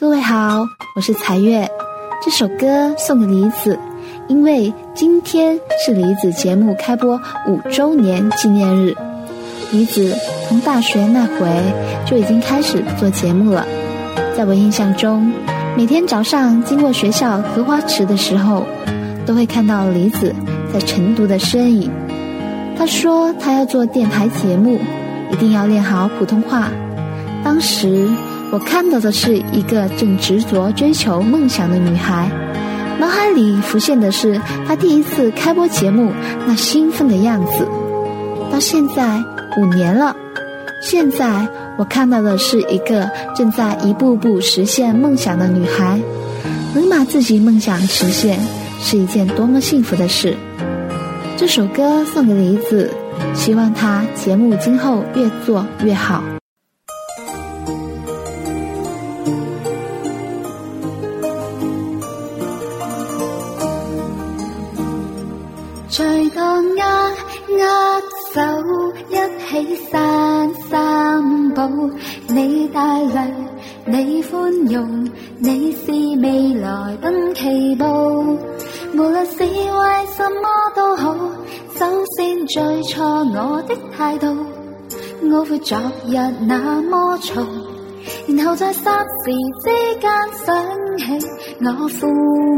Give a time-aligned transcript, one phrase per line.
[0.00, 0.64] 各位好，
[0.94, 1.68] 我是财月。
[2.24, 3.76] 这首歌送给李子，
[4.28, 8.94] 因为今天是李子节目开播五周年纪念日。
[9.72, 10.14] 李子
[10.46, 11.48] 从大学那回
[12.06, 13.66] 就已经开始做节目了，
[14.36, 15.32] 在我印象中，
[15.76, 18.64] 每天早上经过学校荷花池的时候，
[19.26, 20.32] 都会看到李子
[20.72, 21.90] 在晨读的身影。
[22.78, 24.78] 他说他要做电台节目，
[25.32, 26.70] 一定要练好普通话。
[27.42, 28.08] 当时。
[28.50, 32.30] 我看到的是一个正执着追求梦想的女孩，
[32.98, 36.12] 脑海里浮现的是她第一次开播节目
[36.46, 37.68] 那兴奋的样子。
[38.50, 39.22] 到现在
[39.58, 40.16] 五年了，
[40.82, 46.00] 现在我看到的是一个正在一步步实现梦想的女孩。
[46.74, 48.38] 能把自己梦想实现，
[48.80, 50.36] 是一件多么幸福的事。
[51.36, 52.90] 这首歌送给梨子，
[53.34, 56.22] 希望她节目今后越做越好。
[68.32, 68.40] 手，
[69.08, 71.90] 一起散散步。
[72.28, 73.34] 你带泪，
[73.86, 77.84] 你宽容，你是未来登奇步。
[78.94, 81.14] 无论是为什么都好，
[81.76, 84.26] 首先最错我的态度。
[85.30, 85.76] 我会昨
[86.06, 87.44] 日那么嘈，
[88.28, 89.30] 然后在霎时
[89.64, 90.10] 之间
[90.44, 90.46] 想
[90.98, 91.26] 起
[91.60, 92.06] 我父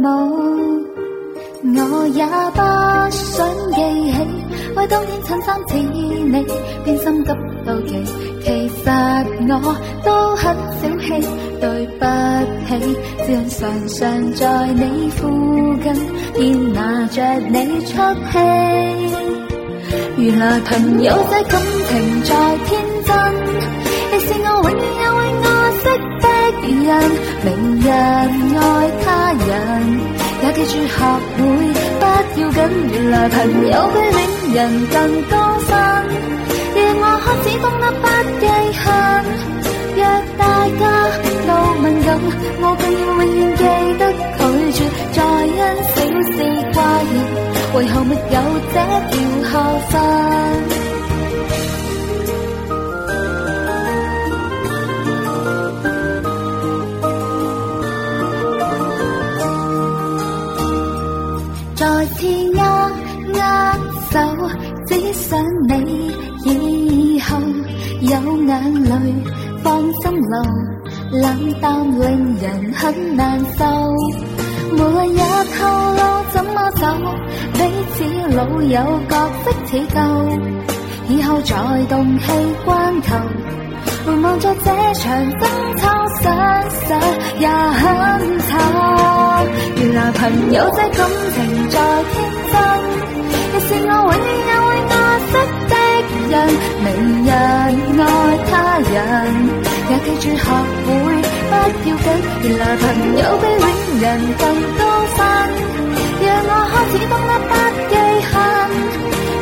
[0.00, 1.05] 母。
[1.74, 2.60] 我也不
[3.10, 3.78] 想记
[4.12, 4.16] 起，
[4.76, 6.46] 为当天衬衫似你，
[6.84, 7.30] 变心急
[7.64, 7.90] 到奇。
[8.42, 8.84] 其实
[9.48, 9.52] 我
[10.04, 11.06] 都很小气，
[11.60, 11.64] 对
[11.98, 12.04] 不
[12.68, 12.70] 起，
[13.24, 13.58] 只因常
[13.88, 14.42] 常在
[14.74, 15.18] 你附
[15.82, 15.86] 近，
[16.34, 17.54] 便拿着你
[17.86, 17.90] 出
[18.30, 18.34] 气。
[20.18, 22.30] 原来朋友这感情再
[22.64, 22.70] 天
[23.04, 23.10] 真，
[24.12, 25.84] 亦是我永远会爱惜
[26.22, 26.24] 的
[26.84, 26.88] 人。
[27.44, 27.46] 明
[27.80, 27.84] 日
[28.56, 28.60] 爱。
[30.86, 33.38] 学会不要紧，原来朋
[33.70, 33.98] 友比
[34.54, 36.45] 恋人更多分。
[65.36, 65.44] 想
[66.44, 66.48] 你
[67.14, 67.36] 以后
[68.00, 68.08] 有
[68.46, 68.90] 眼泪
[69.62, 70.34] 放心流，
[71.20, 73.66] 冷淡令人很难受。
[74.72, 75.20] 无论也
[75.58, 76.00] 透露
[76.32, 76.86] 怎么走，
[77.52, 77.58] 彼
[77.92, 77.96] 此
[78.34, 79.14] 老友角
[79.44, 79.96] 色似旧。
[81.08, 81.54] 以后在
[81.90, 82.24] 动气
[82.64, 83.14] 关头，
[84.06, 85.04] 回望着这场
[85.38, 85.40] 争
[85.76, 85.84] 吵，
[86.22, 86.24] 想
[86.88, 86.98] 想
[87.38, 88.48] 也很惨。
[89.76, 90.98] 原来朋友这感
[91.34, 91.36] 情
[91.68, 91.74] 再
[92.12, 92.14] 天
[92.50, 92.54] 真，
[93.52, 94.45] 亦是我永远
[95.68, 95.74] 的。
[96.28, 96.34] 人，
[96.82, 96.88] 明
[97.24, 98.02] 日爱
[98.50, 98.94] 他人，
[99.90, 101.86] 也记住学会不要紧。
[102.42, 102.84] 原来朋
[103.16, 103.64] 友比恋
[104.00, 104.04] 人
[104.38, 104.42] 更
[104.76, 104.80] 高
[105.14, 105.18] 分，
[106.20, 107.52] 让我开始懂得不
[107.90, 107.92] 记
[108.26, 108.34] 恨。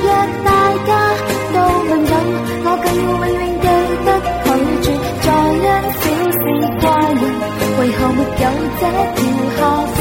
[0.04, 0.06] 若
[0.44, 0.49] 大
[0.87, 0.91] 家
[1.54, 2.12] 都敏感，
[2.65, 3.65] 我更要永远记
[4.04, 4.09] 得
[4.44, 4.47] 拒
[4.83, 4.87] 绝
[5.22, 5.65] 再因
[6.00, 6.44] 小事
[6.81, 6.84] 怪
[7.15, 7.22] 人。
[7.78, 8.44] 为何没有
[8.78, 8.83] 这
[9.16, 9.19] 条
[9.56, 9.59] 校
[9.94, 9.99] 训？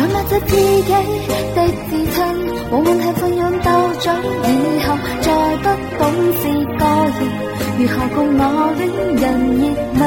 [0.00, 0.54] 在物质自己
[1.54, 1.56] 的
[7.80, 8.44] 如何共我
[8.76, 8.80] 戀
[9.22, 9.24] 人
[9.56, 9.64] 熱
[9.96, 10.00] 吻？